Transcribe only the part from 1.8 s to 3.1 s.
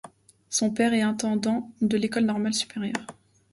l'École normale supérieure.